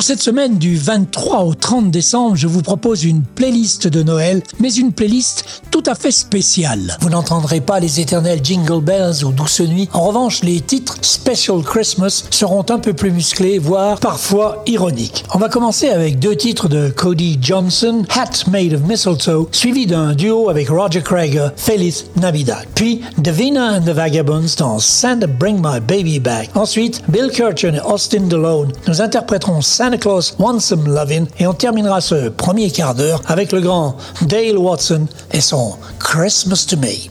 [0.00, 4.42] Pour cette semaine du 23 au 30 décembre, je vous propose une playlist de Noël,
[4.58, 6.96] mais une playlist tout à fait spéciale.
[7.02, 9.90] Vous n'entendrez pas les éternels Jingle Bells ou Douce Nuit.
[9.92, 15.22] En revanche, les titres Special Christmas seront un peu plus musclés, voire parfois ironiques.
[15.34, 20.14] On va commencer avec deux titres de Cody Johnson, Hat Made of Mistletoe, suivi d'un
[20.14, 22.64] duo avec Roger Craig, Feliz Navidad.
[22.74, 26.48] Puis Davina and the Vagabonds dans Santa Bring My Baby Back.
[26.54, 31.48] Ensuite, Bill Kirchen et Austin DeLone nous interpréteront Santa Santa Claus Wants Some Lovin' et
[31.48, 36.76] on terminera ce premier quart d'heure avec le grand Dale Watson et son Christmas to
[36.76, 37.10] Me.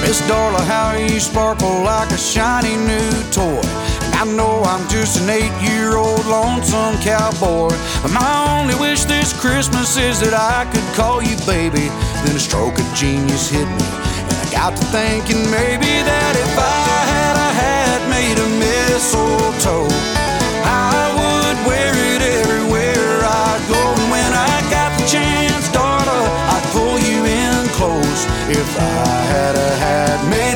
[0.00, 3.60] Miss Darla, how you sparkle like a shiny new toy.
[4.22, 7.74] I know I'm just an eight year old lonesome cowboy.
[8.14, 11.90] My only wish this Christmas is that I could call you baby.
[12.24, 13.86] Then a stroke of genius hit me,
[14.28, 19.90] and I got to thinking maybe that if I had a hat made of mistletoe,
[20.62, 23.82] I would wear it everywhere I go.
[23.98, 29.70] And when I got the chance, I'd pull you in close if I had a
[29.82, 30.51] hat made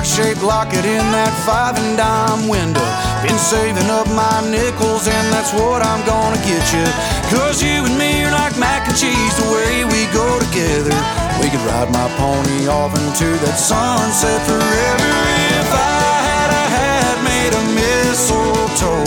[0.00, 2.84] pretty heart-shaped locket in that five and dime window.
[3.22, 6.84] Been saving up my nickels and that's what I'm gonna get you.
[7.28, 10.96] Cause you and me are like mac and cheese the way we go together.
[11.40, 15.12] We could ride my pony off into that sunset forever
[15.60, 19.04] if I had a hat made of mistletoe.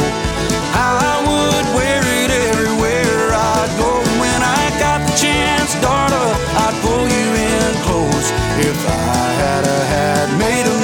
[0.77, 3.97] I would wear it everywhere I'd go.
[3.97, 6.25] And when I got the chance, daughter,
[6.65, 8.27] I'd pull you in close
[8.61, 10.82] if I had a hat made of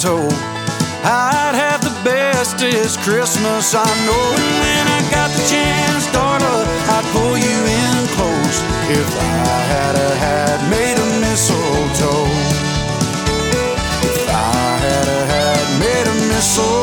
[0.00, 0.28] mistletoe,
[1.04, 4.32] I'd have the bestest Christmas I know.
[4.32, 6.56] And when I got the chance, daughter,
[6.88, 8.56] I'd pull you in close.
[8.88, 12.28] If I had a hat made of mistletoe,
[14.08, 16.80] if I had a hat made of mistletoe.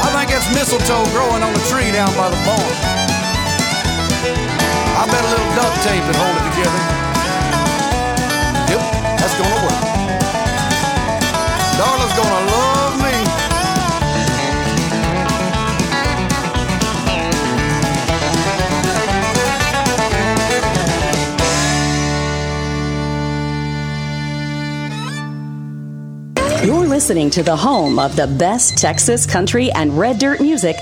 [0.00, 2.76] I think it's mistletoe growing on the tree down by the barn.
[4.96, 7.05] I bet a little duct tape would hold it together.
[27.06, 30.74] Listening to the home of the best Texas country and red dirt music.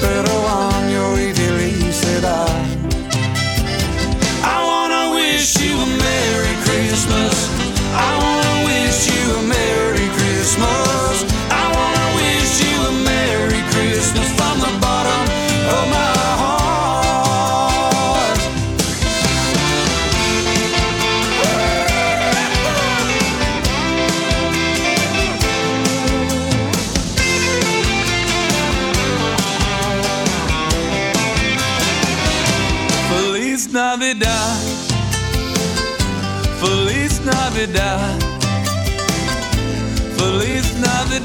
[0.00, 0.37] pero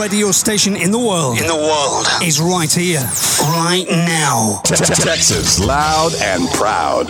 [0.00, 1.38] radio station in the world.
[1.38, 2.06] In the world.
[2.22, 3.02] Is right here.
[3.40, 4.62] Right now.
[4.64, 7.08] Texas, loud and proud.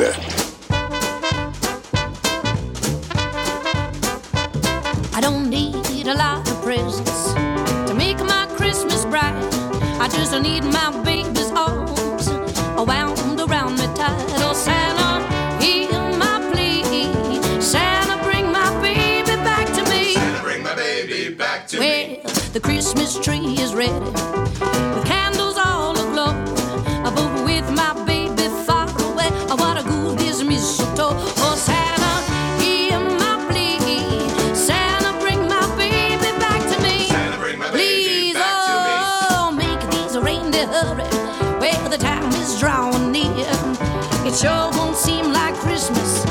[45.11, 46.25] Seem like Christmas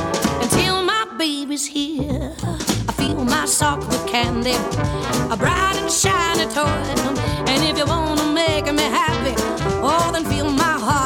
[0.44, 2.32] until my baby's here.
[2.90, 4.58] I fill my sock with candy,
[5.34, 6.82] a bright and shiny toy.
[7.52, 9.36] And if you wanna make me happy,
[9.90, 10.99] oh, then fill my heart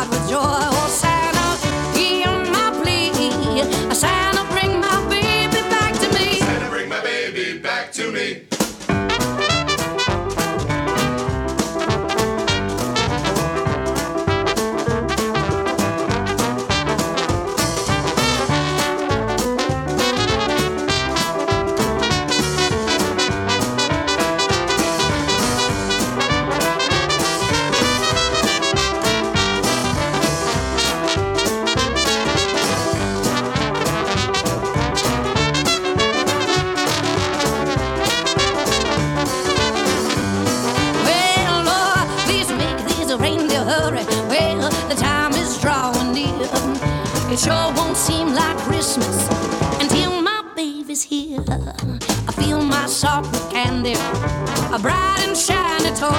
[52.84, 56.10] my sock with candy, a bright and shiny toy.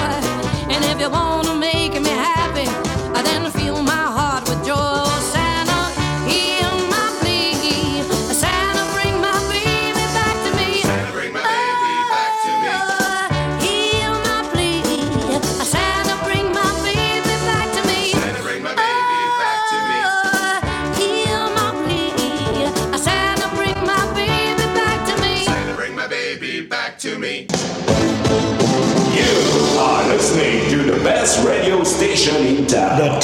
[0.73, 2.84] And if you wanna make me happy,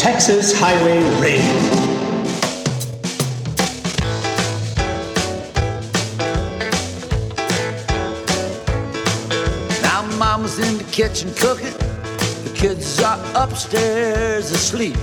[0.02, 1.44] Texas Highway Radio.
[9.84, 11.72] Now mama's in the kitchen cooking.
[12.46, 14.96] The kids are upstairs asleep.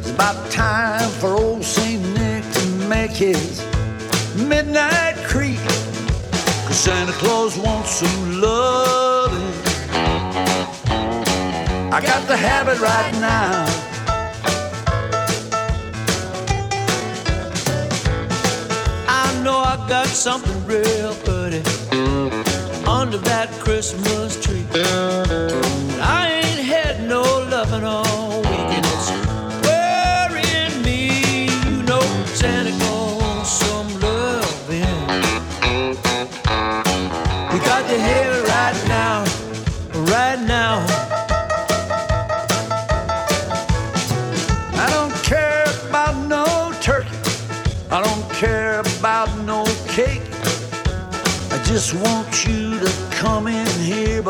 [0.00, 3.64] It's about time for old Saint Nick to make his
[4.34, 5.60] midnight creep.
[6.66, 9.52] Cause Santa Claus wants some loving.
[11.92, 13.89] I got to have it right now.
[19.70, 21.62] I got something real pretty
[22.88, 24.66] under that Christmas tree.
[24.74, 28.49] I ain't had no loving all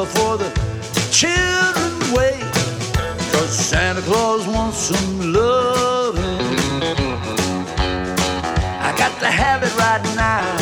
[0.05, 0.49] before the
[1.13, 2.41] children wake.
[3.33, 6.41] Cause Santa Claus wants some loving.
[8.89, 10.60] I got to have it right now.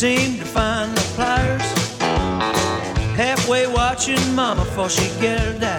[0.00, 1.98] Can't seem to find the pliers.
[3.18, 5.78] Halfway watching Mama for she get that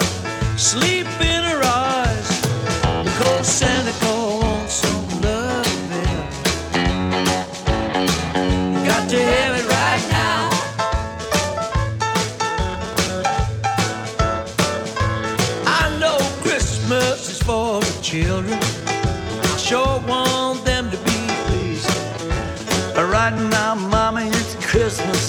[0.56, 2.28] sleep in her eyes.
[3.02, 3.81] Because Santa Claus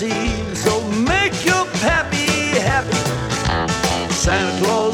[0.09, 2.27] So make your pappy
[2.59, 2.97] happy.
[4.13, 4.92] Santa Claus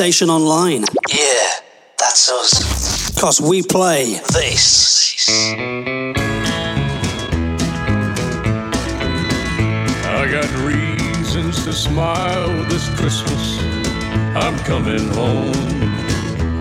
[0.00, 0.82] station online.
[1.12, 1.50] Yeah,
[1.98, 3.20] that's us.
[3.20, 5.28] Cause we play This.
[10.08, 13.58] I got reasons to smile this Christmas.
[14.44, 15.52] I'm coming home.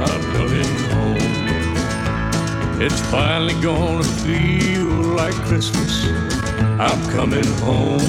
[0.01, 2.81] I'm coming home.
[2.81, 5.93] It's finally gonna feel like Christmas.
[6.77, 8.01] I'm coming home.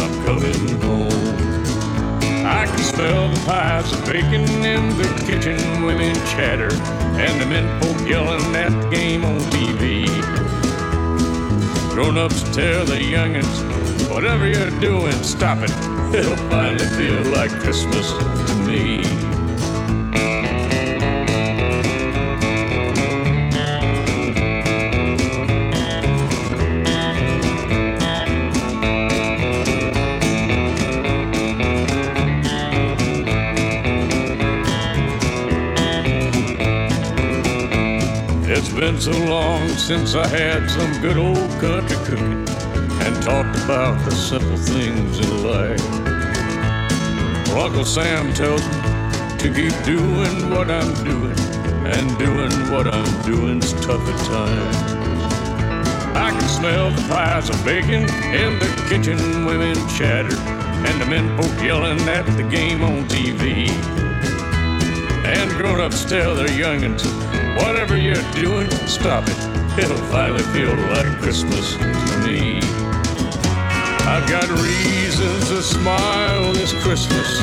[0.00, 1.13] I'm coming home.
[2.64, 6.72] I can smell the pies of bacon in the kitchen, women chatter,
[7.20, 10.06] and the men folk yelling at the game on TV.
[11.92, 15.70] Grown ups tell the youngins, whatever you're doing, stop it.
[16.18, 19.33] It'll finally feel like Christmas to me.
[39.86, 42.48] Since I had some good old country cooking
[43.04, 45.78] and talked about the simple things in life.
[47.48, 48.80] Well, Uncle Sam tells me
[49.36, 51.38] to keep doing what I'm doing,
[51.84, 54.76] and doing what I'm doing's tough at times.
[56.16, 61.36] I can smell the pies of bacon in the kitchen, women chatter, and the men
[61.36, 63.68] folk yelling at the game on TV.
[65.26, 67.04] And grown-ups tell their youngins,
[67.62, 69.33] whatever you're doing, stop it.
[69.76, 72.58] It'll finally feel like Christmas to me.
[74.06, 77.40] I've got reasons to smile this Christmas.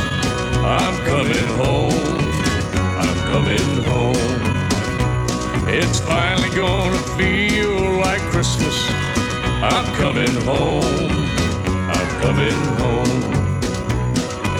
[0.64, 1.92] I'm coming home.
[3.04, 5.68] I'm coming home.
[5.68, 8.78] It's finally gonna feel like Christmas.
[9.62, 11.12] I'm coming home.
[11.92, 13.22] I'm coming home.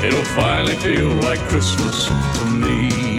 [0.04, 3.11] It'll finally feel like Christmas to me.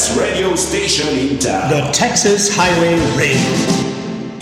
[0.00, 1.68] Best radio station in town.
[1.68, 3.89] The Texas Highway Radio.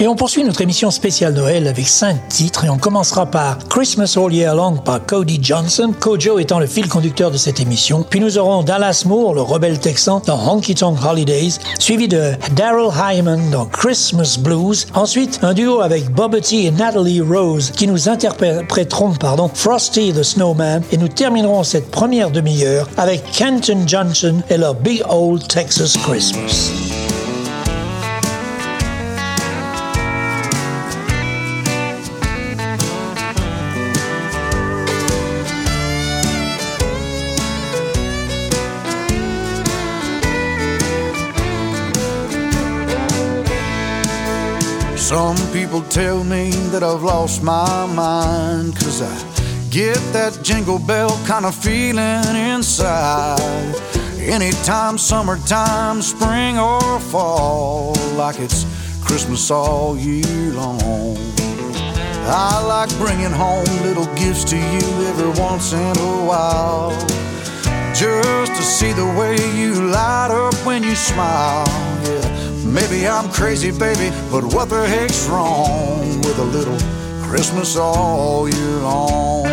[0.00, 4.14] Et on poursuit notre émission spéciale Noël avec cinq titres et on commencera par Christmas
[4.16, 8.06] All Year Long par Cody Johnson, Kojo étant le fil conducteur de cette émission.
[8.08, 12.90] Puis nous aurons Dallas Moore, le rebelle texan, dans Honky Tonk Holidays, suivi de Daryl
[12.96, 14.86] Hyman dans Christmas Blues.
[14.94, 20.82] Ensuite, un duo avec Bobbity et Natalie Rose qui nous interpréteront pardon, Frosty the Snowman
[20.92, 26.87] et nous terminerons cette première demi-heure avec Kenton Johnson et leur Big Old Texas Christmas.
[45.08, 51.18] Some people tell me that I've lost my mind, cause I get that jingle bell
[51.26, 53.74] kind of feeling inside.
[54.18, 58.66] Anytime, summertime, spring, or fall, like it's
[59.02, 61.16] Christmas all year long.
[62.26, 66.90] I like bringing home little gifts to you every once in a while.
[67.94, 71.64] Just to see the way you light up when you smile.
[72.04, 72.37] Yeah.
[72.68, 76.76] Maybe I'm crazy, baby, but what the heck's wrong with a little
[77.22, 79.46] Christmas all year long?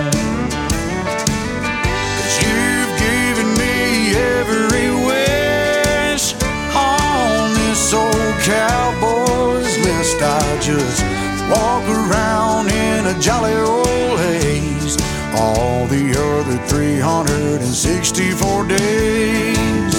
[2.17, 6.35] Cause you've given me every wish
[6.75, 10.21] on this old cowboy's list.
[10.21, 11.01] I just
[11.49, 14.97] walk around in a jolly old haze
[15.33, 19.94] all the other 364 days.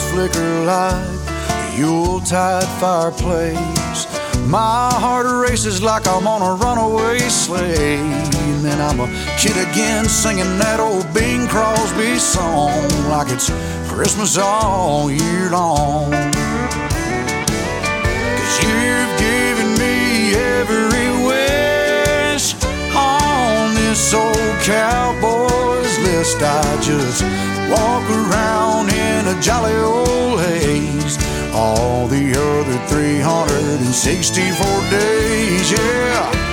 [0.00, 0.94] Flicker like
[1.50, 4.06] a Yuletide fireplace,
[4.46, 7.98] my heart races like I'm on a runaway sleigh.
[7.98, 9.06] And then I'm a
[9.38, 13.50] kid again singing that old Bing Crosby song like it's
[13.88, 16.10] Christmas all year long.
[18.40, 22.54] Cause you've given me every wish
[22.94, 26.42] on this old cowboy's list.
[26.42, 31.16] I just walk around in a jolly old haze
[31.52, 36.43] all the other 364 days, yeah.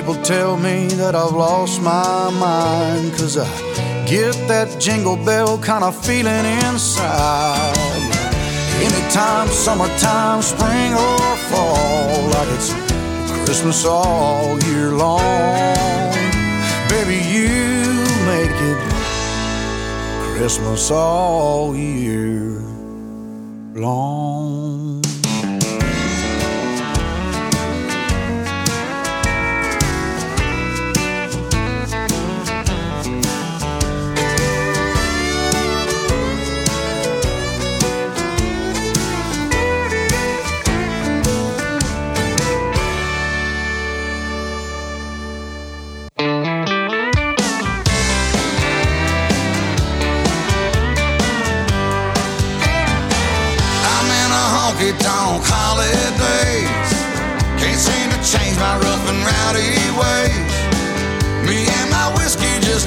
[0.00, 3.12] People tell me that I've lost my mind.
[3.18, 3.46] Cause I
[4.06, 7.76] get that jingle bell kind of feeling inside.
[8.80, 12.72] Anytime, summertime, spring or fall Like it's
[13.44, 16.14] Christmas all year long.
[16.88, 17.50] Baby, you
[18.32, 18.80] make it
[20.34, 22.62] Christmas all year
[23.74, 24.79] long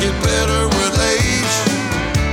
[0.03, 1.55] get better with age.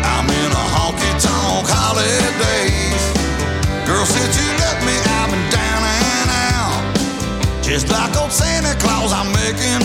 [0.03, 3.03] I'm in a honky tonk holidays.
[3.87, 6.83] Girl, since you left me, I've been down and out.
[7.63, 9.79] Just like old Santa Claus, I'm making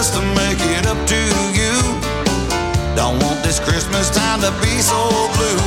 [0.00, 1.20] best to make it up to
[1.52, 1.76] you.
[2.96, 4.96] Don't want this Christmas time to be so
[5.36, 5.60] blue.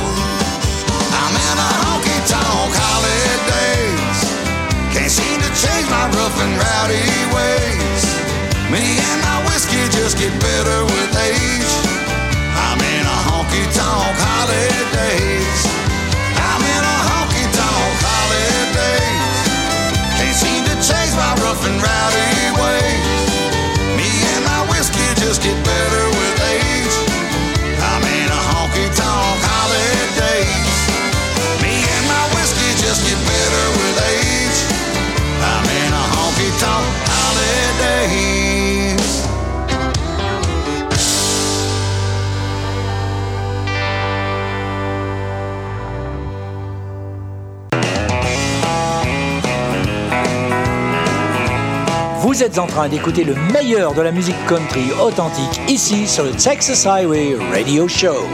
[1.22, 4.18] I'm in a honky tonk holidays.
[4.90, 8.02] Can't seem to change my rough and rowdy ways.
[8.74, 11.72] Me and my whiskey just get better with age.
[12.58, 15.60] I'm in a honky tonk holidays.
[16.42, 19.38] I'm in a honky tonk holidays.
[20.18, 22.13] Can't seem to change my rough and rowdy
[52.44, 56.86] êtes en train d'écouter le meilleur de la musique country authentique ici sur le Texas
[56.86, 58.28] Highway Radio Show.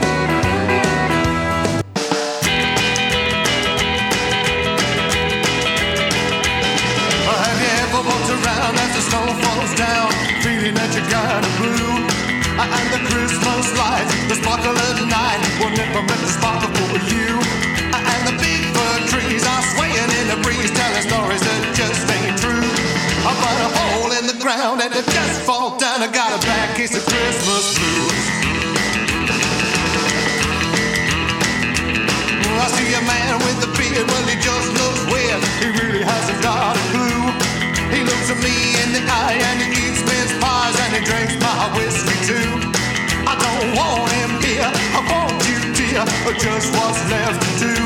[46.37, 47.77] Just what's left to do.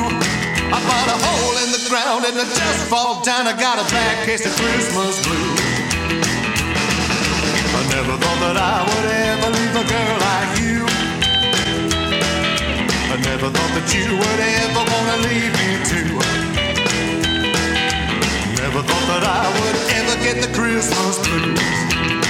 [0.67, 3.47] I find a hole in the ground and I just fall down.
[3.47, 5.59] I got a bad case of Christmas blues.
[7.75, 10.83] I never thought that I would ever leave a girl like you.
[13.13, 16.11] I never thought that you would ever wanna leave me too.
[18.61, 22.24] Never thought that I would ever get the Christmas blues.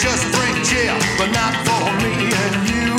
[0.00, 2.92] Just bring cheer, but not for me and you.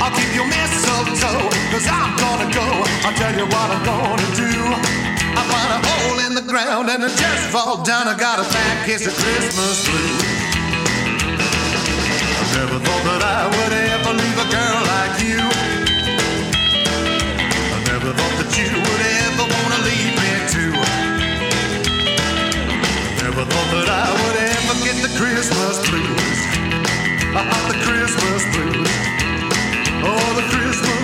[0.00, 2.66] I'll keep your mistletoe, cause I'm gonna go.
[3.04, 4.52] I'll tell you what I'm gonna do.
[5.36, 8.08] I find a hole in the ground and I just fall down.
[8.08, 10.22] I got a bad case of Christmas blues.
[12.38, 15.42] I never thought that I would ever leave a girl like you.
[17.74, 20.72] I never thought that you would ever wanna leave me too.
[23.22, 26.37] Never thought that I would ever get the Christmas blues.
[27.34, 28.88] Ah, the Christmas blues.
[30.02, 30.97] Oh, the Christmas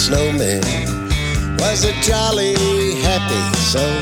[0.00, 0.62] snowman
[1.58, 2.54] was a jolly
[3.02, 4.00] happy soul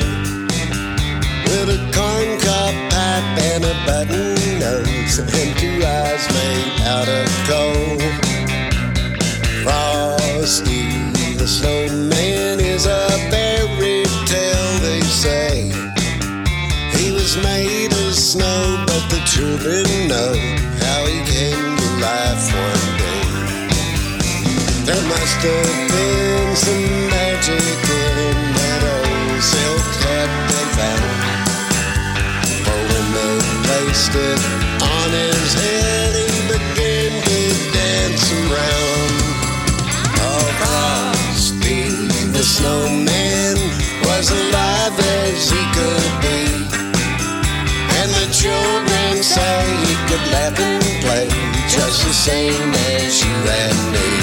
[1.43, 7.27] with a corn cob pipe and a button nose and two eyes made out of
[7.51, 8.01] gold.
[9.61, 10.87] Frosty
[11.35, 15.69] the snowman is a fairy tale, they say.
[16.97, 20.33] He was made of snow, but the children know
[20.79, 21.68] how he came
[24.89, 27.61] There must have been some magic
[27.93, 31.13] in that old silk hat they found.
[32.65, 33.37] For when they
[33.69, 34.41] placed it
[34.81, 39.13] on his head, he began to dance around.
[40.25, 41.85] Oh, Frosty
[42.33, 43.61] the snowman
[44.09, 46.65] was alive as he could be.
[47.93, 51.29] And the children say he could laugh and play
[51.69, 54.18] just the same as you and me.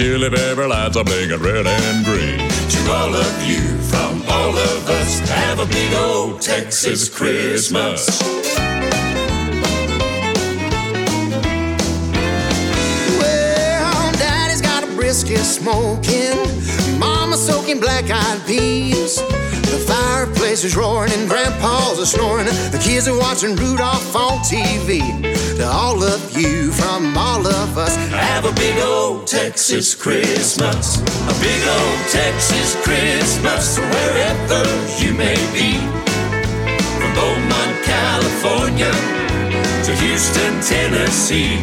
[0.00, 2.38] Chili pepper lights are blinking red and green.
[2.70, 3.60] To all of you,
[3.90, 8.22] from all of us, have a big old Texas Christmas.
[13.18, 19.20] Well, Daddy's got a brisket smoking, Mama soaking black-eyed peas.
[19.70, 22.46] The fireplace is roaring and Grandpa's a snoring.
[22.46, 24.98] The kids are watching Rudolph on TV.
[25.58, 30.98] To all of you, from all of us, Have a big old Texas Christmas.
[31.00, 34.62] A big old Texas Christmas, wherever
[34.98, 35.78] you may be.
[36.98, 38.90] From Beaumont, California
[39.86, 41.58] to Houston, Tennessee.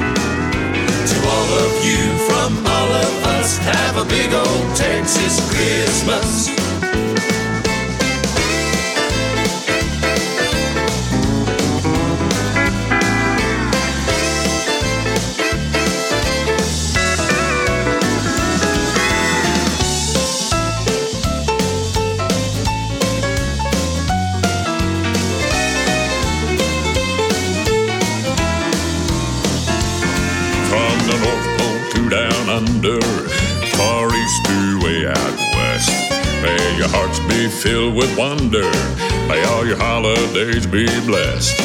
[1.11, 6.49] To all of you, from all of us, have a big old Texas Christmas.
[32.87, 33.29] Down under,
[33.75, 35.89] far east to way out west.
[36.41, 38.69] May your hearts be filled with wonder.
[39.27, 41.57] May all your holidays be blessed.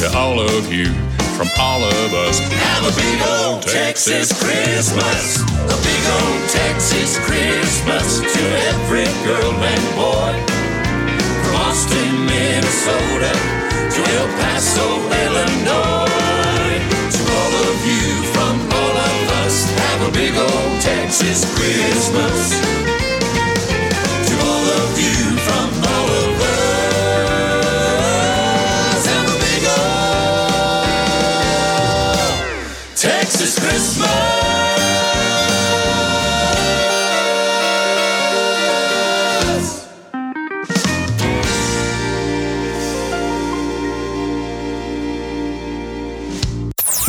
[0.00, 0.92] To all of you,
[1.36, 5.40] from all of us, Have a big old Texas Christmas.
[5.42, 10.34] A big old Texas Christmas to every girl and boy.
[11.42, 13.32] From Austin, Minnesota
[13.94, 14.86] to El Paso,
[15.22, 16.82] Illinois.
[17.14, 18.83] To all of you from
[20.14, 22.60] big old Texas Christmas.
[24.28, 26.40] To all of you from all of
[27.60, 29.64] us, have a big
[32.86, 34.73] old Texas Christmas.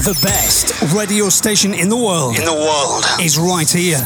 [0.06, 2.38] The best radio station in the world.
[2.38, 3.04] In the world.
[3.20, 3.98] Is right here.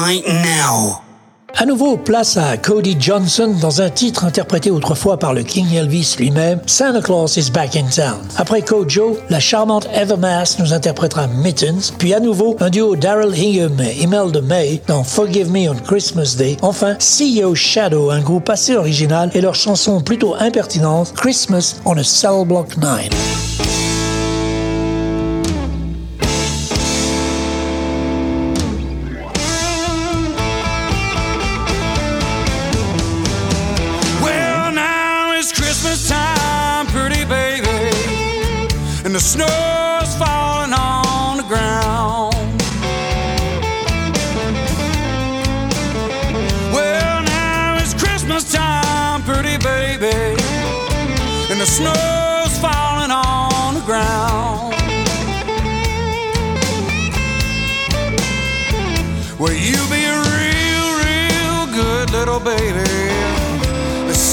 [0.00, 1.02] Right now.
[1.54, 6.16] À nouveau, place à Cody Johnson dans un titre interprété autrefois par le King Elvis
[6.18, 8.26] lui-même, Santa Claus is Back in Town.
[8.38, 13.78] Après Kojo, la charmante Evermass nous interprétera Mittens, puis à nouveau un duo Daryl Hingham
[13.82, 16.56] et Imelda May dans Forgive Me on Christmas Day.
[16.62, 22.02] Enfin, CEO Shadow, un groupe assez original et leur chanson plutôt impertinente, Christmas on a
[22.02, 23.83] Cell Block 9.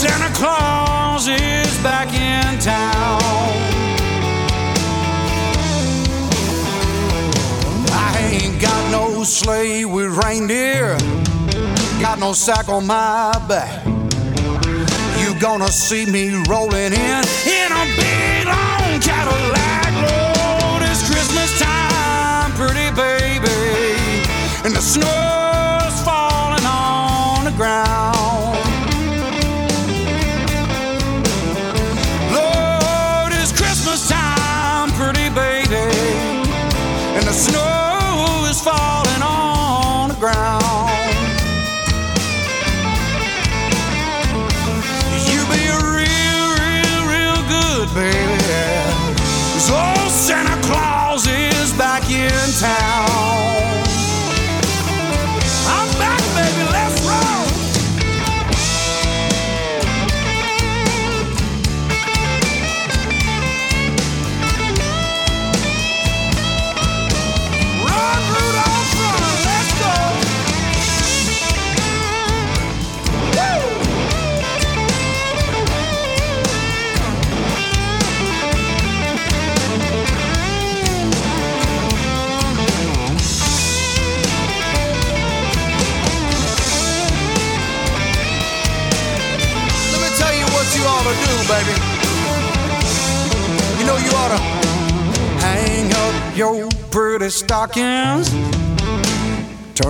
[0.01, 3.21] Santa Claus is back in town.
[7.91, 10.97] I ain't got no sleigh with reindeer,
[12.01, 13.85] got no sack on my back.
[15.19, 19.91] You gonna see me rolling in in a big long Cadillac.
[20.01, 23.53] Lord, it's Christmas time, pretty baby,
[24.65, 28.20] and the snow's falling on the ground.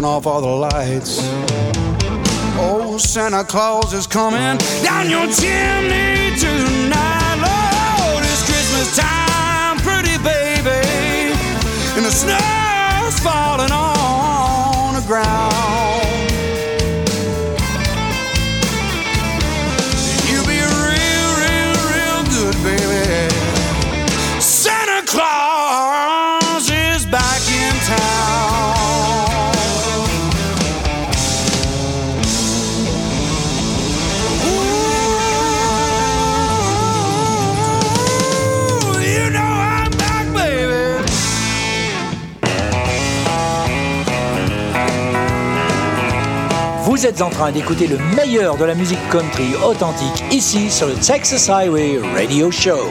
[0.02, 1.20] Turn off all the lights.
[2.58, 7.38] Oh, Santa Claus is coming down your chimney tonight.
[7.38, 11.36] Lord, it's Christmas time, pretty baby,
[11.96, 16.01] and the snow's falling on the ground.
[46.84, 50.96] Vous êtes en train d'écouter le meilleur de la musique country authentique ici sur le
[50.96, 52.90] Texas Highway Radio Show.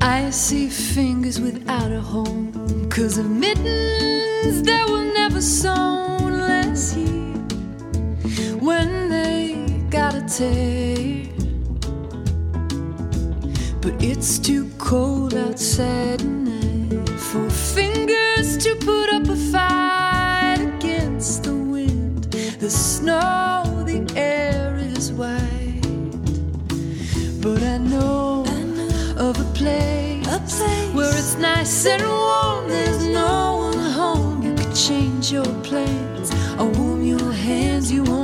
[0.00, 2.52] I see fingers without a home.
[2.88, 7.34] Cause of mittens that were never sewn last year.
[8.60, 9.56] When they
[9.90, 11.26] got a tear.
[13.82, 16.22] But it's too cold outside
[17.34, 22.22] for fingers to put up a fight against the wind.
[22.60, 25.82] The snow, the air is white.
[27.42, 28.44] But I know,
[29.16, 30.60] of a place,
[30.94, 32.68] where it's nice and warm.
[32.68, 34.42] There's no one home.
[34.44, 36.30] You could change your plans.
[36.56, 37.90] I'll warm your hands.
[37.90, 38.23] You won't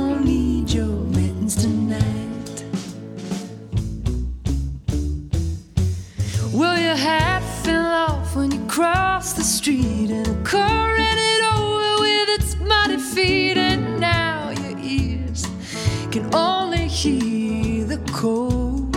[9.61, 15.45] street, and a car ran it over with its mighty feet, and now your ears
[16.09, 18.95] can only hear the cold.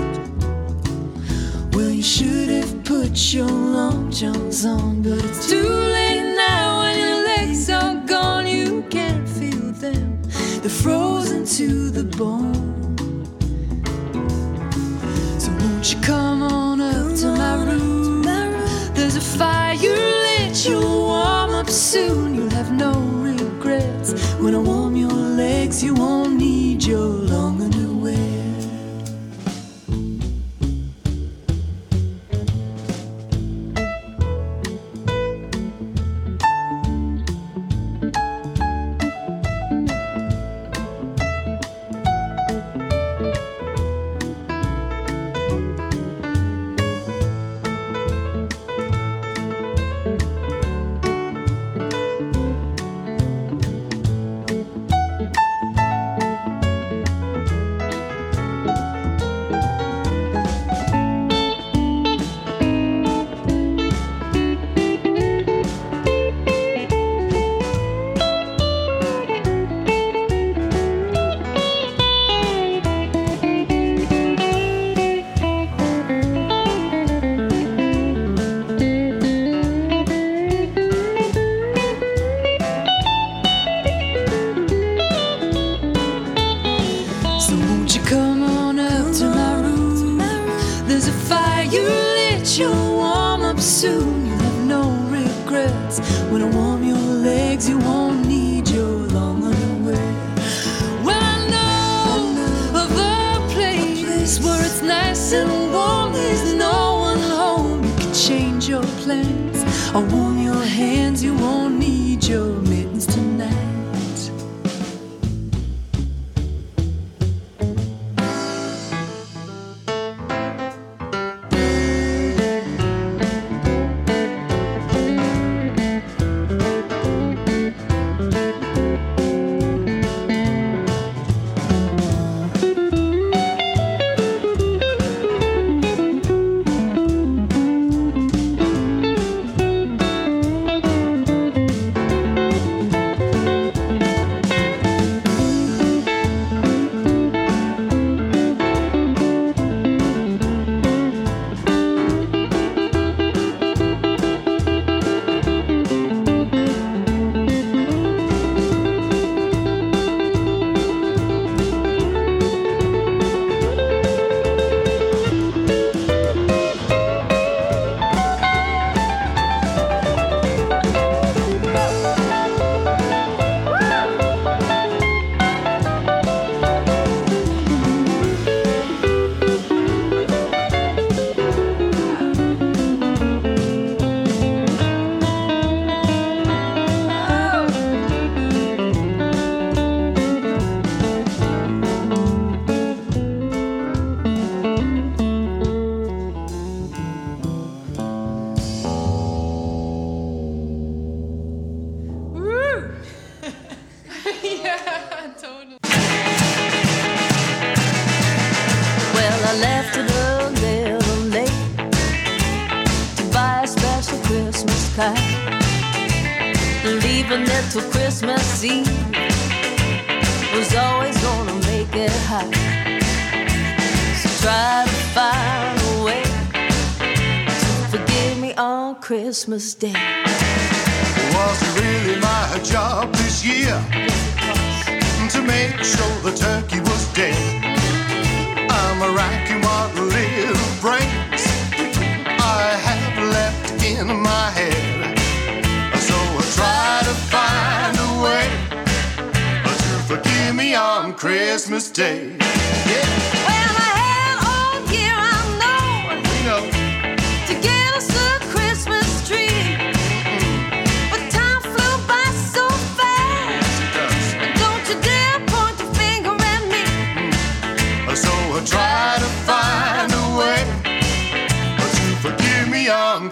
[1.75, 6.99] Well, you should have put your long johns on, but it's too late now when
[6.99, 8.47] your legs are gone.
[8.47, 10.19] You can't feel them,
[10.63, 12.65] they're frozen to the bone.
[15.39, 18.23] So won't you come on up to my room?
[18.95, 19.75] There's a fire
[20.67, 22.35] you'll warm up soon.
[22.35, 24.13] You'll have no regrets.
[24.35, 27.24] When I warm your legs, you won't need your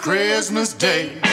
[0.02, 1.31] Christmas Day.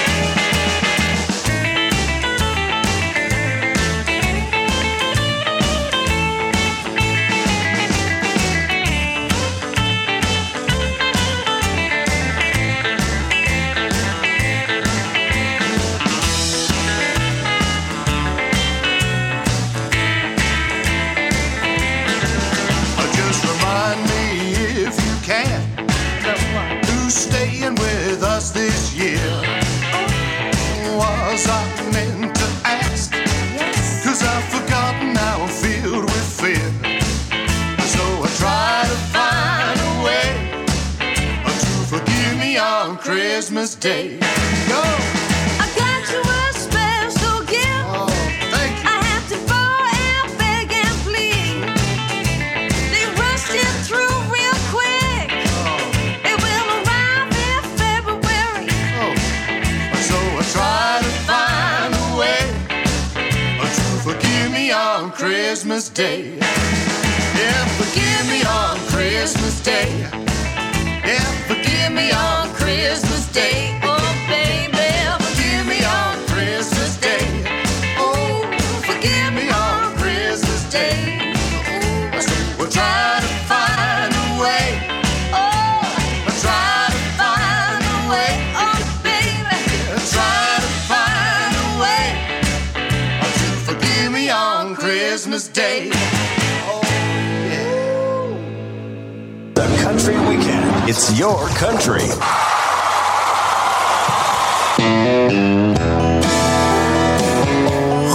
[101.19, 102.07] Your country.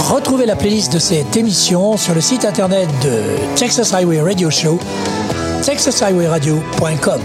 [0.09, 3.21] Retrouvez la playlist de cette émission sur le site internet de
[3.55, 4.79] Texas Highway Radio Show,
[5.63, 7.21] texashighwayradio.com.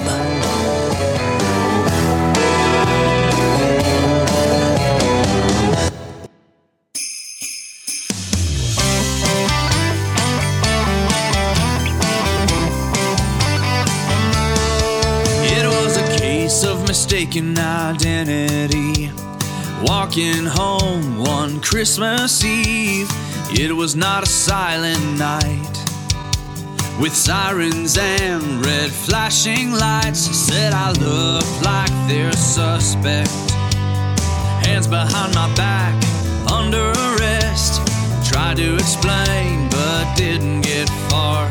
[17.31, 19.11] mistaken identity.
[19.83, 23.09] Walking home one Christmas Eve,
[23.53, 25.77] it was not a silent night.
[27.01, 33.31] With sirens and red flashing lights, I said I look like their suspect.
[34.67, 35.95] Hands behind my back,
[36.51, 37.81] under arrest.
[38.29, 41.49] Tried to explain, but didn't get far.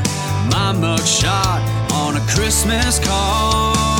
[0.51, 1.61] My mugshot
[1.93, 3.98] on a Christmas card.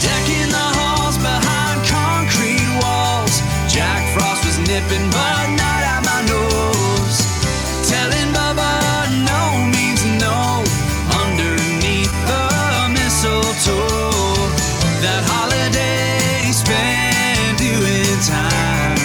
[0.00, 3.42] Decking the halls behind concrete walls.
[3.66, 7.18] Jack Frost was nipping, but not at my nose.
[7.90, 8.72] Telling Bubba
[9.26, 9.42] no
[9.74, 10.62] means no.
[11.22, 12.44] Underneath the
[12.94, 14.38] mistletoe.
[15.02, 18.98] That holiday spent doing time.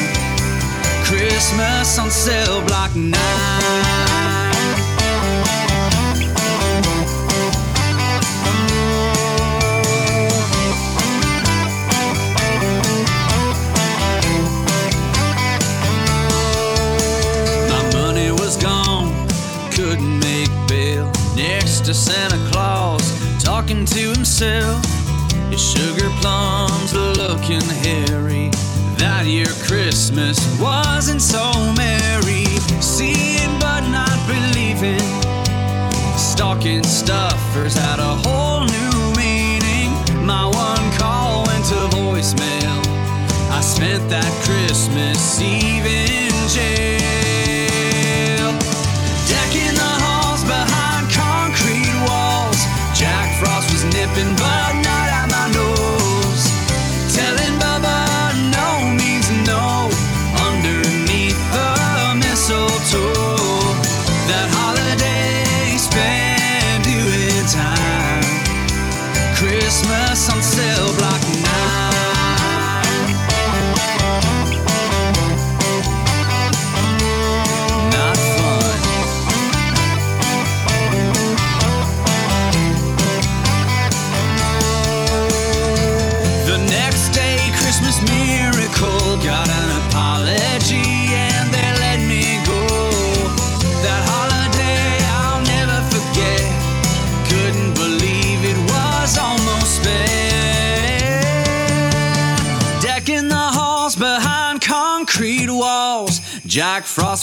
[1.04, 3.33] Christmas on cell block nine.
[21.84, 23.04] To Santa Claus,
[23.44, 24.86] talking to himself.
[25.52, 28.52] His sugar plums looking hairy.
[28.98, 32.46] That year Christmas wasn't so merry.
[32.80, 35.04] Seeing but not believing.
[36.18, 39.92] Stocking stuffers had a whole new meaning.
[40.26, 42.80] My one call went to voicemail.
[43.52, 46.13] I spent that Christmas Eve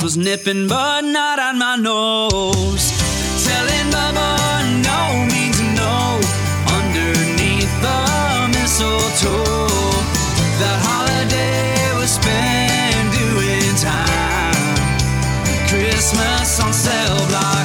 [0.02, 2.84] Was nipping, but not on my nose.
[3.44, 4.30] Telling Bubba
[4.88, 6.18] no means no.
[6.78, 9.68] Underneath the mistletoe,
[10.60, 14.80] that holiday was spent doing time.
[15.68, 17.59] Christmas on cell block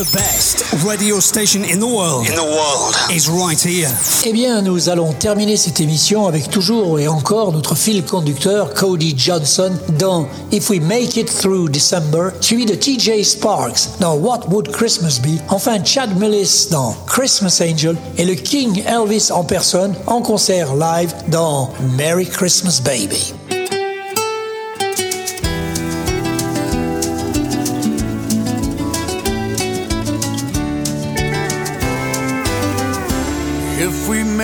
[0.00, 2.26] The best radio station in the world.
[2.26, 2.96] In the world.
[3.10, 3.90] Is right here.
[4.24, 9.14] Eh bien, nous allons terminer cette émission avec toujours et encore notre fil conducteur Cody
[9.14, 14.70] Johnson dans If We Make It Through December, suivi de TJ Sparks dans What Would
[14.70, 20.22] Christmas Be, enfin Chad Millis dans Christmas Angel et le King Elvis en personne en
[20.22, 23.34] concert live dans Merry Christmas Baby.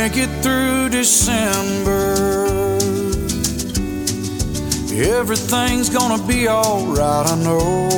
[0.09, 2.15] Make it through December,
[4.95, 7.89] Everything's gonna be alright, I know.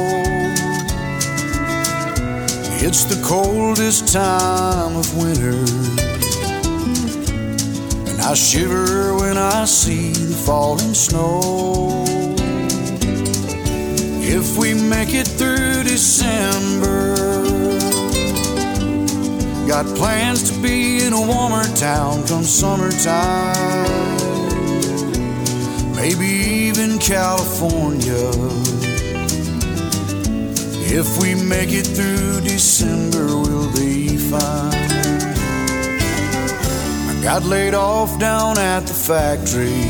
[2.80, 5.60] It's the coldest time of winter.
[8.08, 12.04] And I shiver when I see the falling snow.
[14.36, 17.17] If we make it through December,
[19.68, 23.84] got plans to be in a warmer town come summertime.
[25.94, 26.26] Maybe
[26.68, 28.30] even California.
[30.90, 34.72] If we make it through December, we'll be fine.
[37.10, 39.84] I got laid off down at the factory.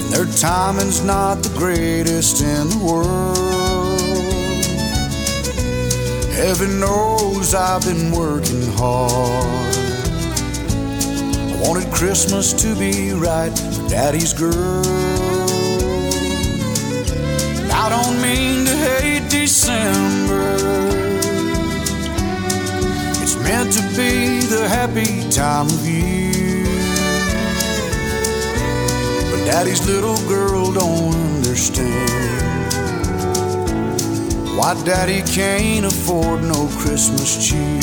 [0.00, 3.53] And their timing's not the greatest in the world.
[6.34, 9.76] Heaven knows I've been working hard.
[11.48, 14.84] I wanted Christmas to be right for Daddy's girl.
[17.72, 20.56] I don't mean to hate December.
[23.22, 26.64] It's meant to be the happy time of year.
[29.30, 32.63] But Daddy's little girl don't understand
[34.56, 37.80] why Daddy can't afford no Christmas cheer.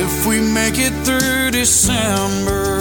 [0.00, 2.78] If we make it through December.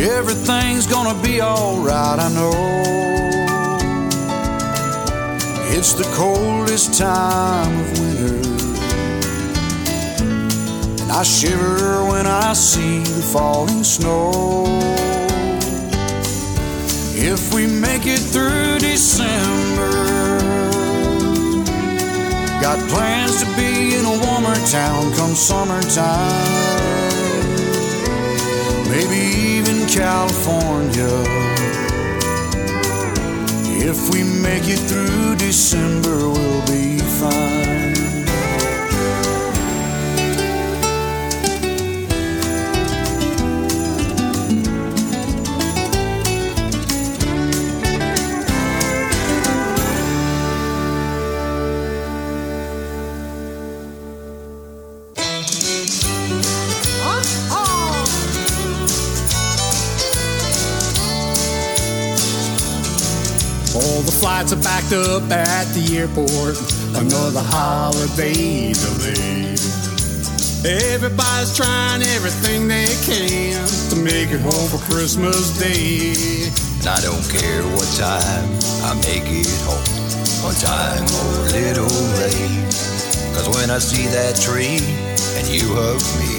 [0.00, 2.88] Everything's gonna be alright, I know.
[5.76, 8.36] It's the coldest time of winter.
[11.02, 14.97] And I shiver when I see the falling snow.
[17.30, 19.92] If we make it through December,
[22.62, 26.88] got plans to be in a warmer town come summertime.
[28.88, 29.20] Maybe
[29.58, 31.12] even California.
[33.90, 38.17] If we make it through December, we'll be fine.
[64.48, 66.56] Flights are backed up at the airport.
[66.96, 69.58] Another holiday delayed.
[70.64, 76.48] Everybody's trying everything they can to make it home for Christmas Day.
[76.78, 78.48] And I don't care what time
[78.84, 82.64] I make it home, on time or a little late.
[83.34, 84.80] Cause when I see that tree
[85.38, 86.32] and you hug me,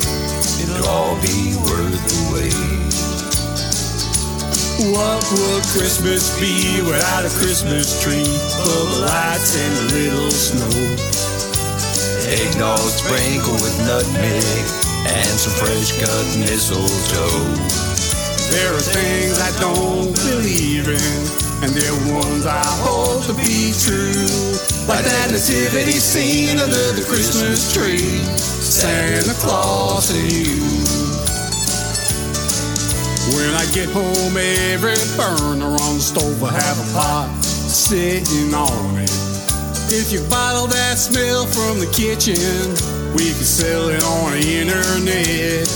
[0.64, 2.89] it'll all be worth the wait.
[4.80, 10.72] What would Christmas be without a Christmas tree full of lights and a little snow?
[12.32, 14.40] Eggnog sprinkled with nutmeg
[15.04, 17.44] and some fresh cut mistletoe.
[18.56, 21.20] There are things I don't believe in,
[21.60, 24.16] and there are ones I hold to be true.
[24.88, 31.09] Like that nativity scene under the Christmas tree, Santa Claus and you.
[33.36, 38.98] When I get home, every burner on the stove will have a pot sitting on
[38.98, 39.12] it.
[39.94, 42.74] If you bottle that smell from the kitchen,
[43.14, 45.70] we can sell it on the internet.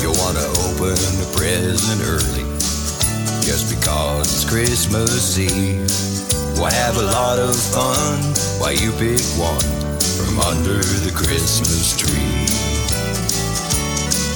[0.00, 2.44] You wanna open the present early,
[3.44, 5.84] just because it's Christmas Eve.
[6.56, 8.20] We'll have a lot of fun
[8.58, 9.60] while you pick one
[10.16, 12.45] from under the Christmas tree.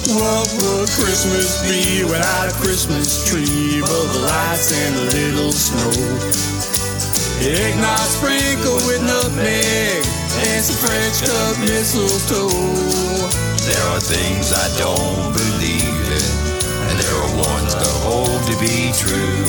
[0.09, 5.93] What would Christmas be without a Christmas tree, of lights and a little snow?
[7.45, 10.01] Eggnog sprinkled with nutmeg
[10.49, 12.49] and some French cut mistletoe.
[13.61, 16.33] There are things I don't believe in,
[16.89, 19.45] and there are ones I hold to be true.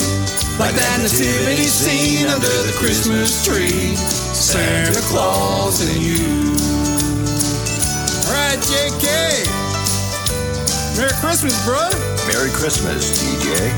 [0.60, 6.52] Like that nativity scene under the Christmas tree, Santa Claus and you.
[8.28, 9.61] All right, JK.
[10.96, 11.96] Merry Christmas, brother.
[12.26, 13.72] Merry Christmas, DJ.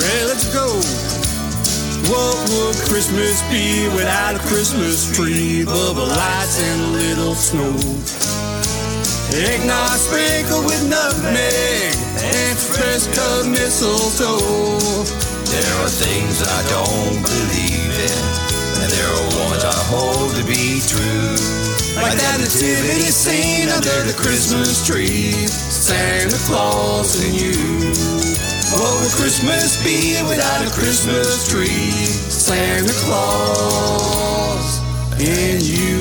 [0.00, 1.09] Ready, let's go.
[2.10, 7.70] What would Christmas be without a Christmas tree, bubble lights, and a little snow?
[9.30, 14.42] Eggnog sprinkled with nutmeg and fresh cut mistletoe.
[15.54, 18.22] There are things I don't believe in,
[18.82, 21.38] and there are ones I hold to be true.
[21.94, 28.59] Like that nativity scene under the Christmas tree, Santa Claus and you.
[28.72, 31.90] What would Christmas be without a Christmas tree?
[32.30, 34.78] Santa Claus
[35.14, 36.00] and you.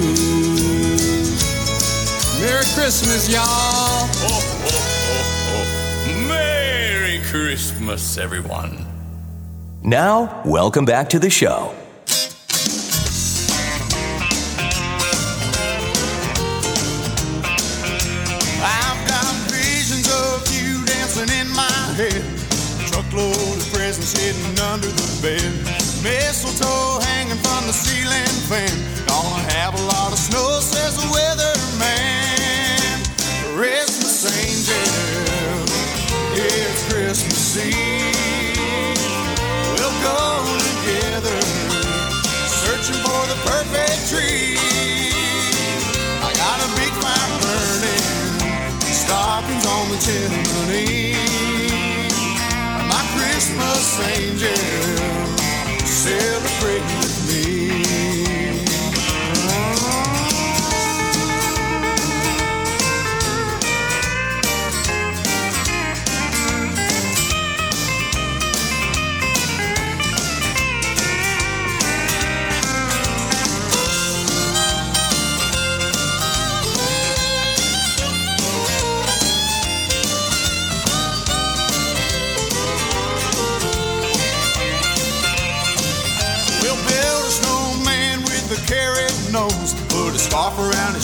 [2.39, 4.07] Merry Christmas, y'all.
[6.27, 8.85] Merry Christmas, everyone.
[9.81, 11.73] Now, welcome back to the show.
[24.29, 25.53] Hidden under the bed.
[26.03, 28.69] Mistletoe hanging from the ceiling fan.
[29.07, 31.38] Gonna have a lot of snow, says the weatherman.
[54.39, 54.68] Christmas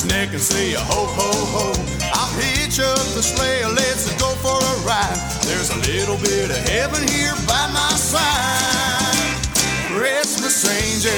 [0.07, 1.65] neck and say a ho ho ho.
[2.13, 5.17] I'll hitch up the sleigh, let's go for a ride.
[5.45, 9.45] There's a little bit of heaven here by my side.
[9.89, 11.11] Christmas angel,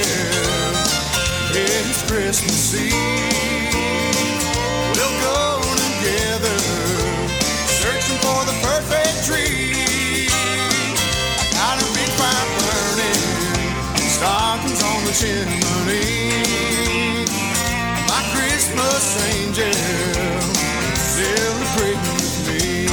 [1.55, 2.93] it's Christmas Eve.
[4.93, 6.57] We'll go together,
[7.81, 10.27] searching for the perfect tree.
[10.29, 13.23] I got a big fire burning,
[14.11, 16.96] stockings on the chimney.
[18.77, 19.73] My Christmas angel,
[20.93, 22.85] celebrate with me.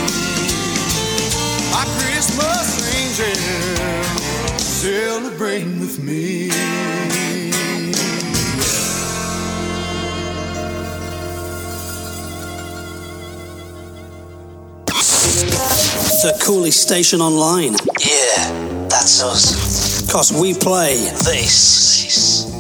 [1.71, 3.37] My Christmas angel,
[4.59, 6.49] celebrate with me.
[16.23, 17.75] The coolest station online.
[18.01, 20.11] Yeah, that's us.
[20.11, 22.54] Cause we play This.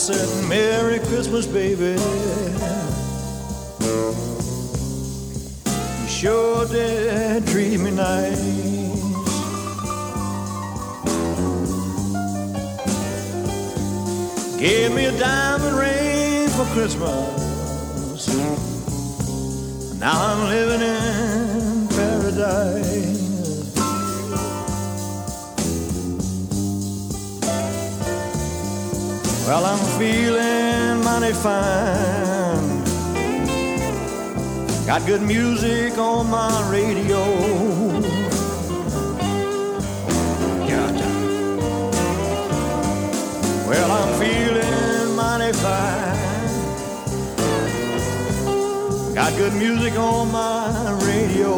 [0.00, 2.00] Said, Merry Christmas, baby.
[6.00, 8.40] You sure did treat me nice.
[14.58, 18.26] Gave me a diamond ring for Christmas.
[19.98, 22.89] Now I'm living in paradise.
[29.50, 32.84] Well, I'm feeling mighty fine.
[34.86, 37.24] Got good music on my radio.
[40.70, 40.94] Got
[43.66, 46.16] Well, I'm feeling mighty fine.
[49.16, 51.56] Got good music on my radio.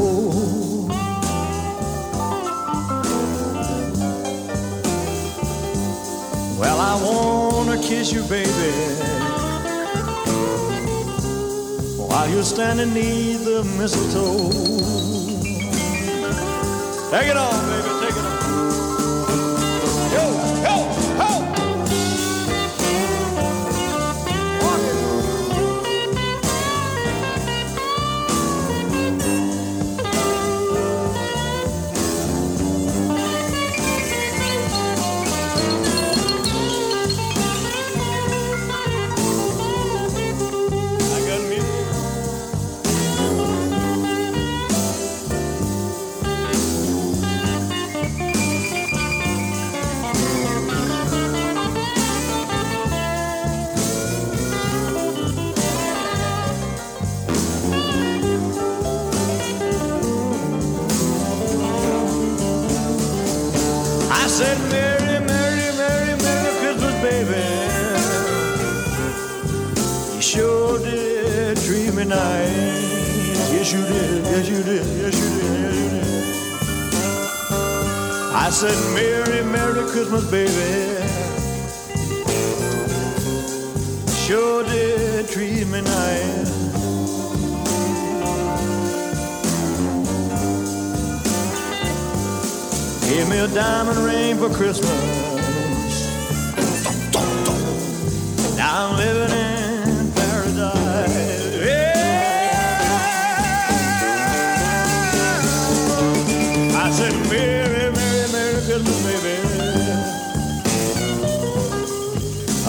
[6.59, 7.42] Well, I wanna
[7.93, 8.71] kiss you, baby,
[12.09, 14.49] while you're standing neath the mistletoe.
[17.11, 17.72] Take it on,
[70.83, 73.53] did treat me nice.
[73.53, 74.25] Yes, you did.
[74.25, 74.87] Yes, you did.
[75.03, 75.53] Yes, you did.
[75.55, 76.13] Yes, you did.
[78.35, 81.13] I said, Merry, Merry Christmas, baby.
[84.27, 86.51] Sure did treat me nice.
[93.09, 94.91] Gave me a diamond ring for Christmas.
[98.57, 99.42] Now I'm living in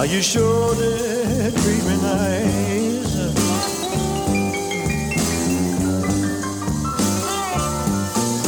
[0.04, 3.16] Are you sure did treat me nice?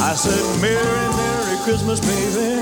[0.01, 2.59] I said, Merry, Merry Christmas, baby.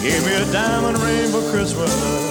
[0.00, 2.29] Gave me a diamond ring for Christmas.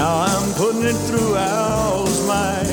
[0.00, 2.66] Now I'm putting it through Al's mic.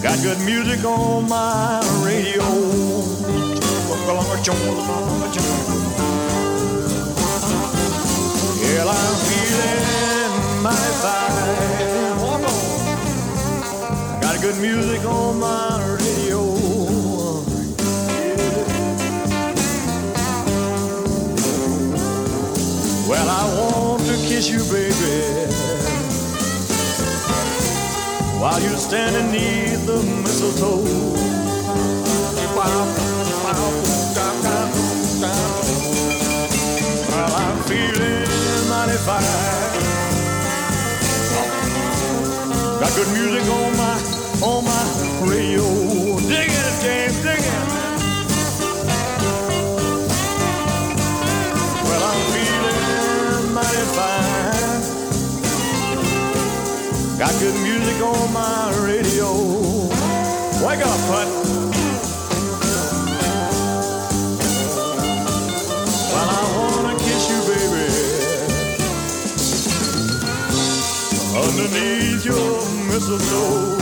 [0.03, 2.43] Got good music on my radio.
[8.59, 11.92] Yeah, I'm feeling mighty fine.
[14.43, 16.43] Good music on my radio.
[23.09, 25.47] Well, I want to kiss you, baby,
[28.41, 30.83] while you're standing neath the mistletoe.
[37.13, 38.27] Well, I'm feeling
[38.69, 39.23] mighty fine.
[42.81, 44.12] Got good music on my
[44.43, 44.85] on my
[45.23, 45.63] radio.
[46.27, 47.45] Dig it, James, dig it.
[51.87, 54.83] Well, I'm feeling mighty fine.
[57.19, 59.29] Got good music on my radio.
[60.67, 61.29] Wake up, Put.
[66.11, 67.87] Well, I wanna kiss you, baby,
[71.37, 72.51] underneath your
[72.89, 73.82] mistletoe.